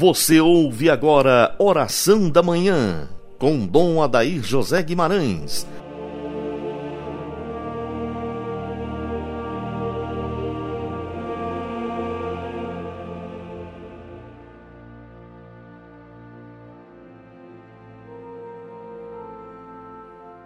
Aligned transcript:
Você 0.00 0.40
ouve 0.40 0.88
agora 0.88 1.54
Oração 1.58 2.30
da 2.30 2.42
Manhã, 2.42 3.06
com 3.38 3.66
Dom 3.66 4.02
Adair 4.02 4.42
José 4.42 4.82
Guimarães. 4.82 5.66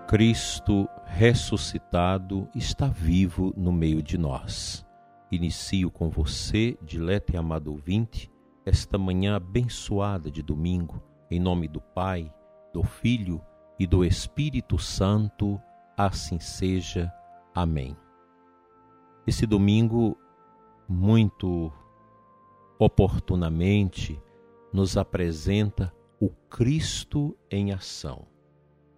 Cristo 0.09 0.88
ressuscitado 1.06 2.48
está 2.56 2.88
vivo 2.88 3.55
no 3.56 3.70
meio 3.70 4.02
de 4.02 4.18
nós. 4.18 4.84
Inicio 5.30 5.92
com 5.92 6.10
você, 6.10 6.77
dileto 6.82 7.32
e 7.32 7.36
amado 7.36 7.70
ouvinte, 7.70 8.34
esta 8.64 8.96
manhã 8.96 9.36
abençoada 9.36 10.30
de 10.30 10.42
domingo, 10.42 11.02
em 11.30 11.38
nome 11.38 11.68
do 11.68 11.80
Pai, 11.80 12.32
do 12.73 12.82
Filho 12.82 13.40
e 13.78 13.87
do 13.87 14.04
Espírito 14.04 14.78
Santo, 14.78 15.60
assim 15.96 16.40
seja. 16.40 17.12
Amém. 17.54 17.96
Esse 19.27 19.46
domingo, 19.46 20.18
muito 20.88 21.73
oportunamente, 22.78 24.20
nos 24.73 24.96
apresenta 24.96 25.95
o 26.20 26.28
Cristo 26.48 27.37
em 27.51 27.73
ação, 27.73 28.26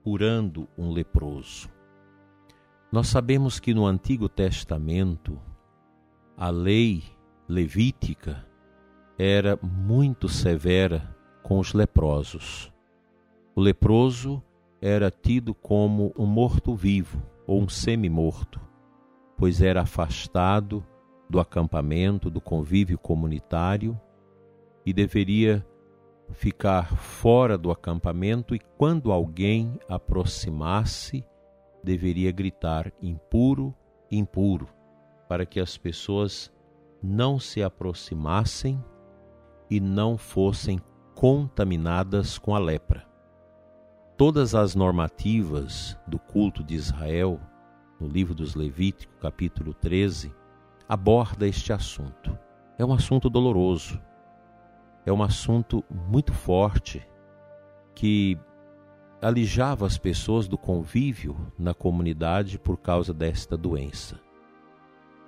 curando 0.02 0.68
um 0.78 0.90
leproso. 0.90 1.68
Nós 2.90 3.08
sabemos 3.08 3.58
que 3.58 3.74
no 3.74 3.84
Antigo 3.84 4.28
Testamento, 4.28 5.40
a 6.36 6.50
lei 6.50 7.02
levítica 7.48 8.46
era 9.18 9.58
muito 9.62 10.28
severa 10.28 11.14
com 11.42 11.58
os 11.58 11.72
leprosos. 11.72 12.72
O 13.54 13.60
leproso 13.60 14.42
era 14.80 15.10
tido 15.10 15.54
como 15.54 16.12
um 16.18 16.26
morto-vivo 16.26 17.22
ou 17.46 17.62
um 17.62 17.68
semi-morto, 17.68 18.60
pois 19.36 19.62
era 19.62 19.82
afastado 19.82 20.84
do 21.28 21.40
acampamento, 21.40 22.30
do 22.30 22.40
convívio 22.40 22.98
comunitário 22.98 23.98
e 24.84 24.92
deveria 24.92 25.66
ficar 26.32 26.96
fora 26.96 27.56
do 27.56 27.70
acampamento 27.70 28.54
e 28.54 28.58
quando 28.76 29.12
alguém 29.12 29.78
aproximasse, 29.88 31.24
deveria 31.82 32.32
gritar 32.32 32.92
impuro, 33.00 33.74
impuro, 34.10 34.68
para 35.28 35.46
que 35.46 35.60
as 35.60 35.78
pessoas 35.78 36.52
não 37.02 37.38
se 37.38 37.62
aproximassem 37.62 38.82
e 39.70 39.80
não 39.80 40.16
fossem 40.16 40.80
contaminadas 41.14 42.38
com 42.38 42.54
a 42.54 42.58
lepra. 42.58 43.06
Todas 44.16 44.54
as 44.54 44.74
normativas 44.74 45.98
do 46.06 46.18
culto 46.18 46.62
de 46.62 46.74
Israel, 46.74 47.40
no 48.00 48.06
livro 48.06 48.34
dos 48.34 48.54
Levíticos, 48.54 49.16
capítulo 49.20 49.74
13, 49.74 50.34
aborda 50.88 51.46
este 51.46 51.72
assunto. 51.72 52.38
É 52.78 52.84
um 52.84 52.92
assunto 52.92 53.28
doloroso. 53.28 54.00
É 55.04 55.12
um 55.12 55.22
assunto 55.22 55.84
muito 55.90 56.32
forte 56.32 57.06
que 57.94 58.38
alijava 59.20 59.86
as 59.86 59.96
pessoas 59.96 60.46
do 60.46 60.58
convívio 60.58 61.36
na 61.58 61.72
comunidade 61.72 62.58
por 62.58 62.76
causa 62.76 63.14
desta 63.14 63.56
doença. 63.56 64.20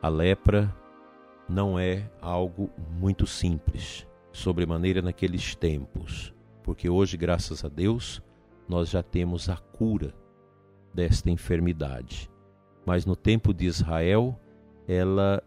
A 0.03 0.09
lepra 0.09 0.75
não 1.49 1.78
é 1.78 2.10
algo 2.20 2.70
muito 2.91 3.26
simples 3.26 4.06
sobremaneira 4.33 5.03
naqueles 5.03 5.55
tempos, 5.55 6.34
porque 6.62 6.89
hoje, 6.89 7.16
graças 7.16 7.65
a 7.65 7.69
Deus, 7.69 8.22
nós 8.69 8.91
já 8.91 9.03
temos 9.03 9.49
a 9.49 9.56
cura 9.56 10.15
desta 10.93 11.31
enfermidade. 11.31 12.31
Mas 12.84 13.06
no 13.06 13.17
tempo 13.17 13.53
de 13.53 13.67
Israel, 13.67 14.38
ela 14.87 15.43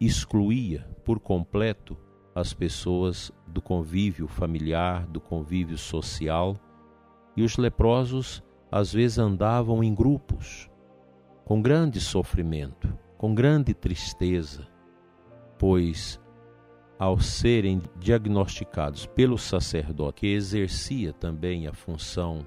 excluía 0.00 0.88
por 1.04 1.18
completo 1.18 1.96
as 2.34 2.52
pessoas 2.52 3.32
do 3.46 3.60
convívio 3.60 4.28
familiar, 4.28 5.06
do 5.06 5.20
convívio 5.20 5.76
social, 5.76 6.56
e 7.36 7.42
os 7.42 7.56
leprosos 7.56 8.42
às 8.70 8.92
vezes 8.92 9.18
andavam 9.18 9.82
em 9.82 9.94
grupos, 9.94 10.70
com 11.44 11.60
grande 11.60 12.00
sofrimento, 12.00 12.96
com 13.16 13.34
grande 13.34 13.74
tristeza, 13.74 14.66
pois 15.58 16.20
ao 16.98 17.18
serem 17.20 17.80
diagnosticados 17.98 19.06
pelo 19.06 19.38
sacerdote, 19.38 20.20
que 20.20 20.26
exercia 20.26 21.12
também 21.12 21.66
a 21.66 21.72
função 21.72 22.44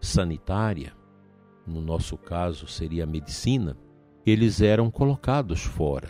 sanitária, 0.00 0.92
no 1.66 1.80
nosso 1.80 2.16
caso 2.16 2.66
seria 2.66 3.04
a 3.04 3.06
medicina, 3.06 3.76
eles 4.26 4.60
eram 4.60 4.90
colocados 4.90 5.62
fora 5.62 6.08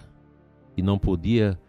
e 0.76 0.82
não 0.82 0.98
podia 0.98 1.60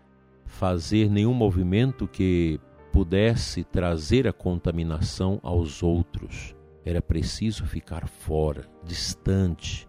fazer 0.45 1.09
nenhum 1.09 1.33
movimento 1.33 2.07
que 2.07 2.59
pudesse 2.91 3.63
trazer 3.63 4.27
a 4.27 4.33
contaminação 4.33 5.39
aos 5.43 5.83
outros. 5.83 6.55
Era 6.83 7.01
preciso 7.01 7.65
ficar 7.65 8.07
fora, 8.07 8.67
distante, 8.83 9.87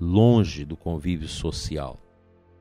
longe 0.00 0.64
do 0.64 0.76
convívio 0.76 1.28
social. 1.28 2.00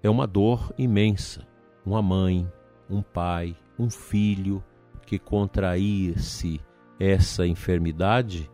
É 0.03 0.09
uma 0.09 0.27
dor 0.27 0.73
imensa. 0.77 1.47
Uma 1.85 2.01
mãe, 2.01 2.47
um 2.91 3.01
pai, 3.01 3.55
um 3.79 3.89
filho 3.89 4.63
que 5.05 5.17
contraía-se 5.17 6.59
essa 6.99 7.47
enfermidade 7.47 8.51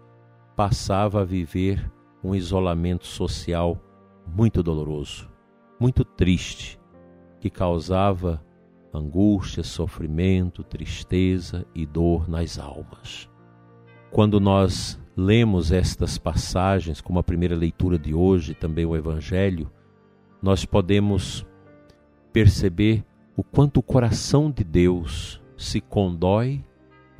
passava 0.55 1.21
a 1.21 1.25
viver 1.25 1.91
um 2.23 2.33
isolamento 2.33 3.05
social 3.05 3.81
muito 4.25 4.63
doloroso, 4.63 5.29
muito 5.79 6.05
triste, 6.05 6.79
que 7.39 7.49
causava 7.49 8.43
angústia, 8.93 9.63
sofrimento, 9.63 10.63
tristeza 10.63 11.65
e 11.75 11.85
dor 11.85 12.29
nas 12.29 12.57
almas. 12.57 13.29
Quando 14.11 14.39
nós 14.39 14.99
lemos 15.15 15.71
estas 15.71 16.17
passagens, 16.17 17.01
como 17.01 17.19
a 17.19 17.23
primeira 17.23 17.55
leitura 17.55 17.97
de 17.97 18.13
hoje, 18.13 18.53
também 18.53 18.85
o 18.85 18.95
Evangelho, 18.95 19.71
nós 20.41 20.65
podemos 20.65 21.45
perceber 22.31 23.03
o 23.37 23.43
quanto 23.43 23.77
o 23.77 23.83
coração 23.83 24.49
de 24.49 24.63
Deus 24.63 25.39
se 25.55 25.79
condói 25.79 26.65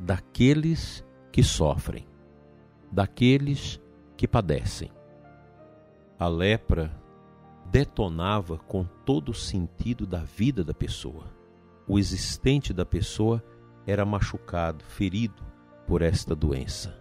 daqueles 0.00 1.04
que 1.30 1.44
sofrem, 1.44 2.08
daqueles 2.90 3.80
que 4.16 4.26
padecem. 4.26 4.90
A 6.18 6.26
lepra 6.26 6.90
detonava 7.66 8.58
com 8.58 8.84
todo 9.04 9.28
o 9.28 9.34
sentido 9.34 10.04
da 10.04 10.18
vida 10.18 10.64
da 10.64 10.74
pessoa. 10.74 11.26
O 11.86 12.00
existente 12.00 12.72
da 12.72 12.84
pessoa 12.84 13.40
era 13.86 14.04
machucado, 14.04 14.84
ferido 14.84 15.44
por 15.86 16.02
esta 16.02 16.34
doença. 16.34 16.98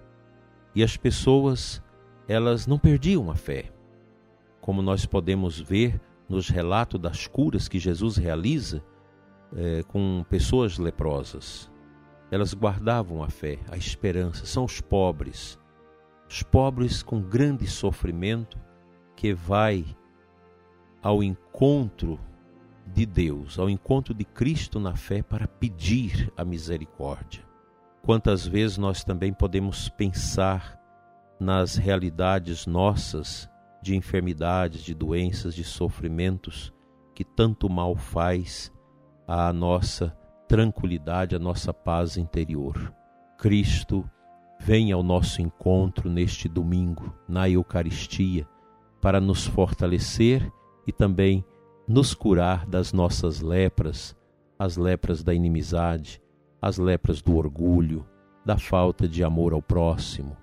E 0.75 0.83
as 0.83 0.95
pessoas, 0.95 1.81
elas 2.27 2.67
não 2.67 2.77
perdiam 2.77 3.31
a 3.31 3.35
fé. 3.35 3.73
Como 4.61 4.83
nós 4.83 5.07
podemos 5.07 5.59
ver 5.59 5.99
nos 6.29 6.49
relatos 6.49 7.01
das 7.01 7.25
curas 7.25 7.67
que 7.67 7.79
Jesus 7.79 8.15
realiza, 8.15 8.83
é, 9.55 9.83
com 9.83 10.25
pessoas 10.29 10.77
leprosas. 10.77 11.71
Elas 12.29 12.53
guardavam 12.53 13.23
a 13.23 13.29
fé, 13.29 13.59
a 13.71 13.77
esperança. 13.77 14.45
São 14.45 14.65
os 14.65 14.81
pobres, 14.81 15.57
os 16.29 16.43
pobres 16.43 17.01
com 17.01 17.21
grande 17.21 17.65
sofrimento 17.67 18.59
que 19.15 19.33
vai 19.33 19.85
ao 21.01 21.23
encontro 21.23 22.19
de 22.85 23.05
Deus, 23.05 23.57
ao 23.59 23.69
encontro 23.69 24.13
de 24.13 24.25
Cristo 24.25 24.79
na 24.79 24.95
fé 24.95 25.21
para 25.21 25.47
pedir 25.47 26.31
a 26.35 26.43
misericórdia. 26.43 27.45
Quantas 28.01 28.45
vezes 28.47 28.77
nós 28.77 29.03
também 29.03 29.33
podemos 29.33 29.89
pensar 29.89 30.79
nas 31.39 31.75
realidades 31.75 32.65
nossas 32.65 33.49
de 33.81 33.95
enfermidades, 33.95 34.81
de 34.81 34.93
doenças, 34.93 35.53
de 35.53 35.63
sofrimentos 35.63 36.73
que 37.13 37.23
tanto 37.23 37.69
mal 37.69 37.95
faz 37.95 38.71
a 39.27 39.51
nossa 39.51 40.15
tranquilidade, 40.47 41.35
a 41.35 41.39
nossa 41.39 41.73
paz 41.73 42.15
interior. 42.15 42.93
Cristo 43.37 44.09
vem 44.57 44.91
ao 44.93 45.03
nosso 45.03 45.41
encontro 45.41 46.09
neste 46.09 46.47
domingo, 46.47 47.13
na 47.27 47.49
Eucaristia, 47.49 48.47
para 49.01 49.19
nos 49.19 49.45
fortalecer 49.45 50.49
e 50.87 50.93
também 50.93 51.43
nos 51.85 52.13
curar 52.13 52.65
das 52.65 52.93
nossas 52.93 53.41
lepras, 53.41 54.15
as 54.57 54.77
lepras 54.77 55.21
da 55.21 55.33
inimizade, 55.33 56.21
as 56.61 56.77
lepras 56.77 57.21
do 57.21 57.35
orgulho, 57.35 58.07
da 58.45 58.57
falta 58.57 59.07
de 59.07 59.25
amor 59.25 59.51
ao 59.51 59.61
próximo, 59.61 60.37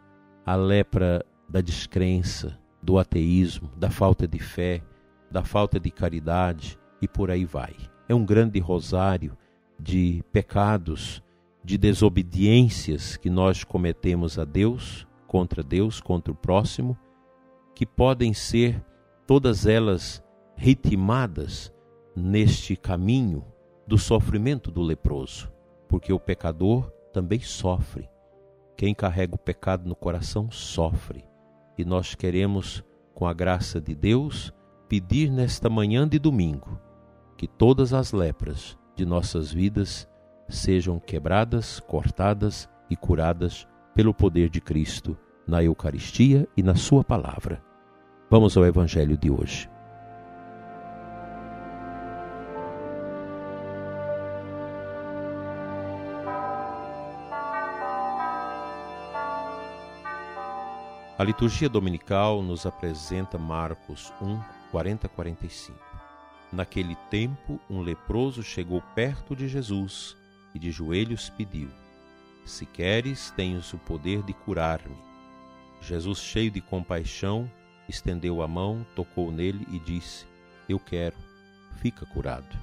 a 0.44 0.54
lepra 0.54 1.24
da 1.48 1.62
descrença, 1.62 2.58
do 2.82 2.98
ateísmo, 2.98 3.70
da 3.78 3.90
falta 3.90 4.28
de 4.28 4.38
fé, 4.38 4.82
da 5.30 5.42
falta 5.42 5.80
de 5.80 5.90
caridade 5.90 6.78
e 7.00 7.08
por 7.08 7.30
aí 7.30 7.46
vai 7.46 7.74
é 8.08 8.14
um 8.14 8.24
grande 8.24 8.58
rosário 8.58 9.36
de 9.78 10.22
pecados 10.32 11.22
de 11.64 11.78
desobediências 11.78 13.16
que 13.16 13.30
nós 13.30 13.64
cometemos 13.64 14.38
a 14.38 14.44
Deus, 14.44 15.06
contra 15.26 15.62
Deus, 15.62 16.00
contra 16.00 16.32
o 16.32 16.36
próximo, 16.36 16.96
que 17.74 17.86
podem 17.86 18.34
ser 18.34 18.84
todas 19.26 19.66
elas 19.66 20.22
ritmadas 20.56 21.72
neste 22.14 22.76
caminho 22.76 23.44
do 23.86 23.98
sofrimento 23.98 24.70
do 24.70 24.82
leproso, 24.82 25.50
porque 25.88 26.12
o 26.12 26.20
pecador 26.20 26.90
também 27.12 27.40
sofre. 27.40 28.08
Quem 28.76 28.94
carrega 28.94 29.34
o 29.34 29.38
pecado 29.38 29.88
no 29.88 29.94
coração 29.96 30.50
sofre. 30.50 31.24
E 31.78 31.84
nós 31.84 32.14
queremos, 32.14 32.84
com 33.14 33.26
a 33.26 33.32
graça 33.32 33.80
de 33.80 33.94
Deus, 33.94 34.52
pedir 34.88 35.30
nesta 35.30 35.70
manhã 35.70 36.06
de 36.06 36.18
domingo 36.18 36.78
que 37.36 37.46
todas 37.46 37.92
as 37.92 38.12
lepras 38.12 38.78
de 38.96 39.04
nossas 39.04 39.52
vidas 39.52 40.08
sejam 40.48 40.98
quebradas, 40.98 41.80
cortadas 41.80 42.68
e 42.88 42.96
curadas 42.96 43.66
pelo 43.94 44.14
poder 44.14 44.48
de 44.48 44.60
Cristo 44.60 45.16
na 45.46 45.62
Eucaristia 45.62 46.48
e 46.56 46.62
na 46.62 46.74
Sua 46.74 47.04
palavra. 47.04 47.62
Vamos 48.30 48.56
ao 48.56 48.64
Evangelho 48.64 49.16
de 49.16 49.30
hoje. 49.30 49.68
A 61.16 61.22
liturgia 61.22 61.68
dominical 61.68 62.42
nos 62.42 62.66
apresenta 62.66 63.38
Marcos 63.38 64.12
1, 64.20 64.40
40 64.72 65.08
45. 65.08 65.93
Naquele 66.54 66.94
tempo, 67.10 67.60
um 67.68 67.80
leproso 67.80 68.40
chegou 68.40 68.80
perto 68.94 69.34
de 69.34 69.48
Jesus 69.48 70.16
e 70.54 70.58
de 70.58 70.70
joelhos 70.70 71.28
pediu: 71.28 71.68
Se 72.44 72.64
queres, 72.64 73.32
tens 73.32 73.72
o 73.72 73.78
poder 73.78 74.22
de 74.22 74.32
curar-me. 74.32 74.94
Jesus, 75.82 76.20
cheio 76.20 76.52
de 76.52 76.60
compaixão, 76.60 77.50
estendeu 77.88 78.40
a 78.40 78.46
mão, 78.46 78.86
tocou 78.94 79.32
nele 79.32 79.66
e 79.72 79.80
disse: 79.80 80.26
Eu 80.68 80.78
quero, 80.78 81.16
fica 81.82 82.06
curado. 82.06 82.56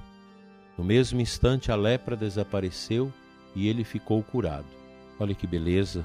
No 0.78 0.82
mesmo 0.82 1.20
instante, 1.20 1.70
a 1.70 1.76
lepra 1.76 2.16
desapareceu 2.16 3.12
e 3.54 3.68
ele 3.68 3.84
ficou 3.84 4.22
curado. 4.22 4.66
Olha 5.20 5.34
que 5.34 5.46
beleza, 5.46 6.02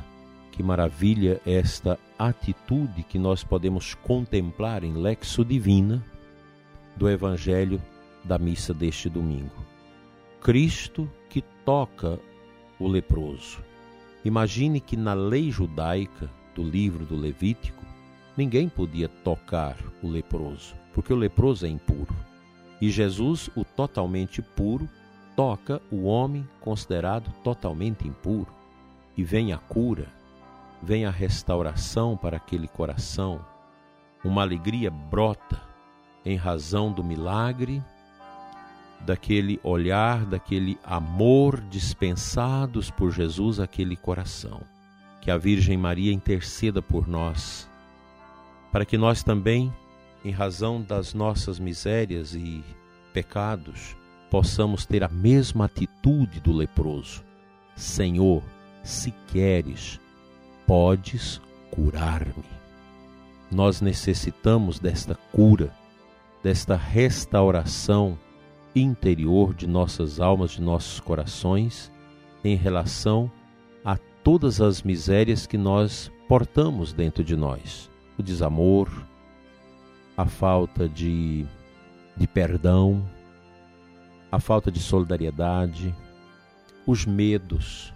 que 0.52 0.62
maravilha 0.62 1.40
esta 1.46 1.98
atitude 2.20 3.04
que 3.04 3.18
nós 3.18 3.46
podemos 3.46 3.94
contemplar 3.94 4.84
em 4.84 4.92
Lexo 4.92 5.46
Divina 5.46 6.04
do 6.98 7.08
Evangelho 7.08 7.82
da 8.24 8.38
missa 8.40 8.74
deste 8.74 9.08
domingo. 9.08 9.66
Cristo 10.42 11.10
que 11.30 11.42
toca 11.64 12.20
o 12.80 12.88
leproso. 12.88 13.60
Imagine 14.26 14.80
que 14.80 14.98
na 14.98 15.14
lei 15.14 15.52
judaica 15.52 16.30
do 16.56 16.64
livro 16.64 17.06
do 17.06 17.16
Levítico, 17.16 17.86
ninguém 18.36 18.68
podia 18.68 19.08
tocar 19.08 19.78
o 20.02 20.10
leproso, 20.10 20.76
porque 20.94 21.14
o 21.14 21.16
leproso 21.16 21.66
é 21.66 21.70
impuro. 21.70 22.16
E 22.82 22.90
Jesus, 22.90 23.50
o 23.56 23.64
totalmente 23.64 24.42
puro, 24.42 24.90
toca 25.36 25.82
o 25.92 26.04
homem 26.06 26.48
considerado 26.60 27.32
totalmente 27.44 28.08
impuro. 28.08 28.52
E 29.16 29.24
vem 29.24 29.54
a 29.54 29.58
cura, 29.58 30.08
vem 30.82 31.06
a 31.06 31.12
restauração 31.12 32.18
para 32.18 32.38
aquele 32.38 32.68
coração. 32.68 33.44
Uma 34.24 34.42
alegria 34.42 34.92
brota 34.92 35.62
em 36.28 36.36
razão 36.36 36.92
do 36.92 37.02
milagre 37.02 37.82
daquele 39.00 39.58
olhar, 39.64 40.26
daquele 40.26 40.78
amor 40.84 41.62
dispensados 41.70 42.92
por 42.92 43.12
Jesus 43.12 43.62
àquele 43.62 43.96
coração. 43.96 44.62
Que 45.22 45.32
a 45.32 45.38
Virgem 45.38 45.78
Maria 45.78 46.12
interceda 46.12 46.82
por 46.82 47.08
nós, 47.08 47.70
para 48.74 48.86
que 48.86 48.98
nós 48.98 49.24
também, 49.24 49.74
em 50.26 50.32
razão 50.32 50.82
das 50.82 51.14
nossas 51.14 51.60
misérias 51.60 52.36
e 52.36 52.62
pecados, 53.14 53.96
possamos 54.30 54.86
ter 54.86 55.06
a 55.06 55.10
mesma 55.10 55.66
atitude 55.66 56.42
do 56.42 56.52
leproso. 56.52 57.24
Senhor, 57.74 58.44
se 58.84 59.12
queres, 59.28 59.98
podes 60.66 61.40
curar-me. 61.72 62.44
Nós 63.50 63.80
necessitamos 63.80 64.78
desta 64.78 65.16
cura, 65.32 65.72
desta 66.44 66.76
restauração 66.76 68.18
interior 68.76 69.54
de 69.54 69.68
nossas 69.68 70.20
almas, 70.20 70.52
de 70.52 70.62
nossos 70.62 71.00
corações, 71.00 71.92
em 72.44 72.56
relação 72.56 73.32
a 73.84 73.98
todas 74.24 74.62
as 74.62 74.84
misérias 74.84 75.48
que 75.48 75.58
nós 75.58 76.12
portamos 76.28 76.94
dentro 76.94 77.24
de 77.24 77.36
nós: 77.36 77.90
o 78.18 78.24
desamor, 78.24 78.90
a 80.16 80.26
falta 80.26 80.88
de, 80.88 81.46
de 82.16 82.28
perdão, 82.28 83.04
a 84.32 84.40
falta 84.40 84.72
de 84.72 84.80
solidariedade, 84.80 85.96
os 86.86 87.06
medos, 87.06 87.94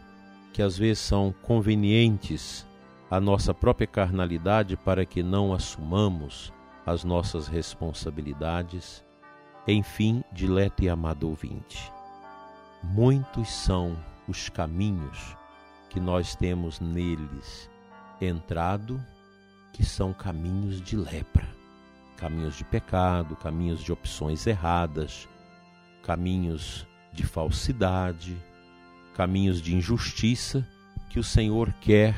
que 0.53 0.61
às 0.61 0.77
vezes 0.77 0.99
são 0.99 1.33
convenientes 1.41 2.67
à 3.09 3.19
nossa 3.19 3.53
própria 3.53 3.87
carnalidade 3.87 4.75
para 4.77 5.05
que 5.05 5.21
não 5.21 5.53
assumamos 5.53 6.53
as 6.85 7.03
nossas 7.03 7.47
responsabilidades 7.47 9.03
enfim, 9.67 10.23
dileto 10.31 10.83
e 10.83 10.89
amado 10.89 11.29
ouvinte, 11.29 11.91
muitos 12.83 13.49
são 13.49 13.95
os 14.27 14.49
caminhos 14.49 15.37
que 15.89 15.99
nós 15.99 16.35
temos 16.35 16.79
neles 16.79 17.69
entrado, 18.19 18.99
que 19.71 19.85
são 19.85 20.13
caminhos 20.13 20.81
de 20.81 20.95
lepra, 20.95 21.47
caminhos 22.17 22.55
de 22.55 22.63
pecado, 22.63 23.35
caminhos 23.35 23.83
de 23.83 23.91
opções 23.91 24.47
erradas, 24.47 25.27
caminhos 26.03 26.87
de 27.13 27.23
falsidade, 27.23 28.35
caminhos 29.13 29.61
de 29.61 29.75
injustiça 29.75 30.67
que 31.09 31.19
o 31.19 31.23
Senhor 31.23 31.71
quer 31.81 32.15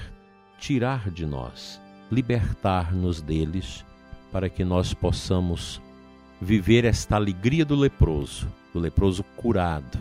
tirar 0.58 1.10
de 1.10 1.26
nós, 1.26 1.82
libertar-nos 2.10 3.22
deles, 3.22 3.86
para 4.34 4.50
que 4.50 4.66
nós 4.66 4.96
possamos 4.96 5.80
viver 6.42 6.86
esta 6.86 7.16
alegria 7.16 7.64
do 7.64 7.76
leproso, 7.76 8.52
do 8.74 8.80
leproso 8.80 9.24
curado, 9.38 10.00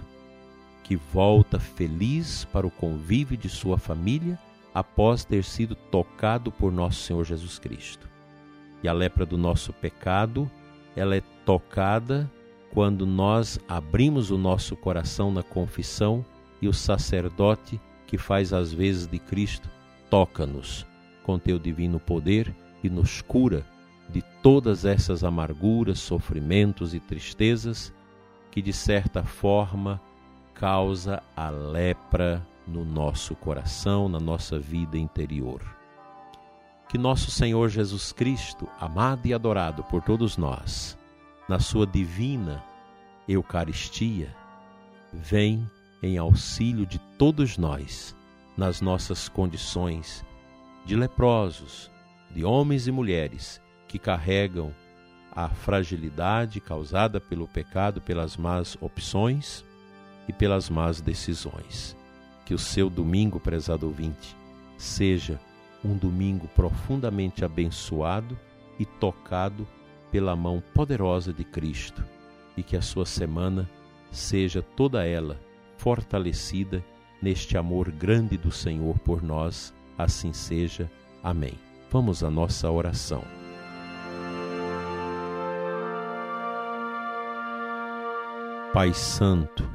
que 0.83 0.97
volta 0.97 1.61
feliz 1.61 2.47
para 2.47 2.67
o 2.67 2.71
convívio 2.71 3.37
de 3.37 3.51
sua 3.51 3.77
família 3.77 4.39
após 4.75 5.23
ter 5.23 5.45
sido 5.45 5.75
tocado 5.75 6.51
por 6.51 6.73
nosso 6.73 7.03
Senhor 7.03 7.23
Jesus 7.25 7.59
Cristo. 7.59 8.09
E 8.83 8.89
a 8.89 8.93
lepra 8.95 9.27
do 9.27 9.37
nosso 9.37 9.71
pecado, 9.71 10.51
ela 10.97 11.15
é 11.15 11.23
tocada 11.45 12.29
quando 12.73 13.05
nós 13.05 13.61
abrimos 13.69 14.31
o 14.31 14.39
nosso 14.39 14.75
coração 14.75 15.31
na 15.31 15.43
confissão 15.43 16.25
e 16.61 16.69
o 16.69 16.73
sacerdote 16.73 17.79
que 18.07 18.17
faz 18.17 18.55
as 18.55 18.73
vezes 18.73 19.07
de 19.07 19.19
Cristo 19.19 19.69
toca-nos 20.09 20.87
com 21.23 21.39
teu 21.39 21.59
divino 21.59 22.01
poder 22.01 22.55
e 22.83 22.89
nos 22.89 23.21
cura 23.21 23.65
de 24.13 24.21
todas 24.43 24.85
essas 24.85 25.25
amarguras, 25.25 25.99
sofrimentos 25.99 26.95
e 26.95 27.01
tristezas 27.01 27.93
que 28.51 28.61
de 28.61 28.73
certa 28.73 29.25
forma 29.25 30.01
causa 30.55 31.23
a 31.35 31.49
lepra 31.49 32.47
no 32.67 32.85
nosso 32.85 33.35
coração, 33.35 34.09
na 34.09 34.21
nossa 34.21 34.59
vida 34.59 34.99
interior. 34.99 35.63
Que 36.89 36.99
nosso 36.99 37.31
Senhor 37.31 37.71
Jesus 37.71 38.13
Cristo, 38.13 38.69
amado 38.79 39.27
e 39.27 39.33
adorado 39.33 39.83
por 39.85 40.03
todos 40.03 40.37
nós, 40.37 40.99
na 41.49 41.59
sua 41.59 41.87
divina 41.87 42.63
Eucaristia, 43.27 44.37
vem 45.11 45.67
em 46.03 46.19
auxílio 46.19 46.85
de 46.85 46.99
todos 47.17 47.57
nós 47.57 48.15
nas 48.55 48.83
nossas 48.83 49.31
condições 49.31 50.23
de 50.85 50.95
leprosos, 50.95 51.91
de 52.31 52.45
homens 52.45 52.87
e 52.87 52.93
mulheres 52.93 53.62
que 53.93 53.99
carregam 53.99 54.73
a 55.31 55.51
fragilidade 55.51 56.63
causada 56.63 57.21
pelo 57.21 57.47
pecado, 57.47 58.01
pelas 58.01 58.39
más 58.39 58.75
opções 58.81 59.63
e 60.27 60.33
pelas 60.33 60.71
más 60.71 61.03
decisões. 61.03 61.95
Que 62.47 62.55
o 62.55 62.59
seu 62.59 62.89
domingo, 62.89 63.39
prezado 63.39 63.87
ouvinte, 63.87 64.35
seja 64.79 65.39
um 65.85 65.95
domingo 65.95 66.49
profundamente 66.49 67.45
abençoado 67.45 68.39
e 68.79 68.87
tocado 68.87 69.69
pela 70.11 70.35
mão 70.35 70.63
poderosa 70.73 71.31
de 71.31 71.45
Cristo 71.45 72.03
e 72.57 72.63
que 72.63 72.79
a 72.79 72.83
sua 72.83 73.05
semana 73.05 73.69
seja 74.11 74.63
toda 74.63 75.07
ela 75.07 75.39
fortalecida 75.77 76.83
neste 77.21 77.59
amor 77.59 77.91
grande 77.91 78.39
do 78.39 78.51
Senhor 78.51 78.99
por 79.01 79.23
nós. 79.23 79.75
Assim 79.99 80.33
seja. 80.33 80.91
Amém. 81.23 81.59
Vamos 81.91 82.25
à 82.25 82.31
nossa 82.31 82.71
oração. 82.71 83.42
Pai 88.73 88.95
Santo, 88.95 89.71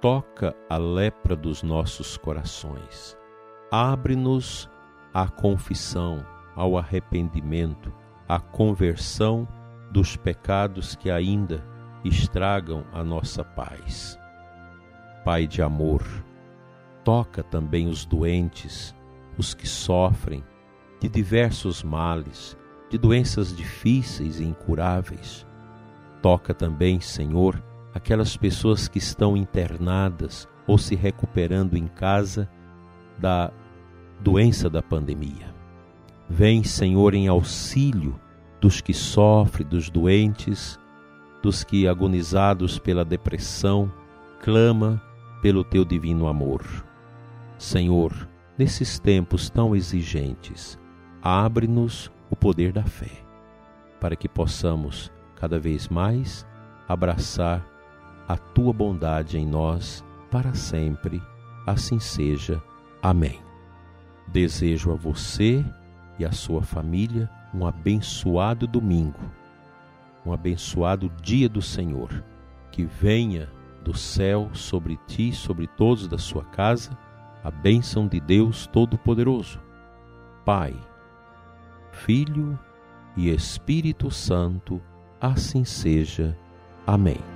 toca 0.00 0.52
a 0.68 0.76
lepra 0.76 1.36
dos 1.36 1.62
nossos 1.62 2.16
corações. 2.16 3.16
Abre-nos 3.70 4.68
à 5.14 5.28
confissão, 5.28 6.26
ao 6.56 6.76
arrependimento, 6.76 7.92
à 8.28 8.40
conversão 8.40 9.46
dos 9.92 10.16
pecados 10.16 10.96
que 10.96 11.08
ainda 11.08 11.64
estragam 12.04 12.84
a 12.92 13.04
nossa 13.04 13.44
paz. 13.44 14.18
Pai 15.24 15.46
de 15.46 15.62
amor, 15.62 16.02
toca 17.04 17.44
também 17.44 17.86
os 17.86 18.04
doentes, 18.04 18.92
os 19.38 19.54
que 19.54 19.68
sofrem 19.68 20.42
de 21.00 21.08
diversos 21.08 21.84
males, 21.84 22.58
de 22.90 22.98
doenças 22.98 23.56
difíceis 23.56 24.40
e 24.40 24.44
incuráveis. 24.44 25.46
Toca 26.20 26.52
também, 26.52 26.98
Senhor, 26.98 27.62
aquelas 27.96 28.36
pessoas 28.36 28.88
que 28.88 28.98
estão 28.98 29.34
internadas 29.34 30.46
ou 30.66 30.76
se 30.76 30.94
recuperando 30.94 31.78
em 31.78 31.86
casa 31.86 32.46
da 33.18 33.50
doença 34.20 34.68
da 34.68 34.82
pandemia. 34.82 35.54
Vem, 36.28 36.62
Senhor, 36.62 37.14
em 37.14 37.26
auxílio 37.26 38.20
dos 38.60 38.82
que 38.82 38.92
sofrem, 38.92 39.66
dos 39.66 39.88
doentes, 39.88 40.78
dos 41.42 41.64
que, 41.64 41.88
agonizados 41.88 42.78
pela 42.78 43.02
depressão, 43.02 43.90
clama 44.42 45.00
pelo 45.40 45.64
teu 45.64 45.82
divino 45.82 46.26
amor. 46.26 46.62
Senhor, 47.56 48.28
nesses 48.58 48.98
tempos 48.98 49.48
tão 49.48 49.74
exigentes, 49.74 50.78
abre-nos 51.22 52.12
o 52.28 52.36
poder 52.36 52.74
da 52.74 52.82
fé, 52.82 53.24
para 53.98 54.14
que 54.14 54.28
possamos 54.28 55.10
cada 55.34 55.58
vez 55.58 55.88
mais 55.88 56.46
abraçar 56.86 57.75
a 58.28 58.36
tua 58.36 58.72
bondade 58.72 59.38
em 59.38 59.46
nós 59.46 60.04
para 60.30 60.54
sempre. 60.54 61.22
Assim 61.66 61.98
seja. 61.98 62.62
Amém. 63.02 63.40
Desejo 64.28 64.92
a 64.92 64.96
você 64.96 65.64
e 66.18 66.24
a 66.24 66.32
sua 66.32 66.62
família 66.62 67.30
um 67.54 67.66
abençoado 67.66 68.66
domingo, 68.66 69.20
um 70.24 70.32
abençoado 70.32 71.10
dia 71.22 71.48
do 71.48 71.62
Senhor. 71.62 72.22
Que 72.70 72.84
venha 72.84 73.48
do 73.82 73.96
céu 73.96 74.50
sobre 74.52 74.98
ti, 75.06 75.32
sobre 75.32 75.66
todos 75.66 76.06
da 76.06 76.18
sua 76.18 76.44
casa, 76.44 76.90
a 77.42 77.50
bênção 77.50 78.06
de 78.06 78.20
Deus 78.20 78.66
Todo-Poderoso, 78.66 79.58
Pai, 80.44 80.74
Filho 81.92 82.58
e 83.16 83.30
Espírito 83.30 84.10
Santo, 84.10 84.82
assim 85.20 85.64
seja. 85.64 86.36
Amém. 86.86 87.35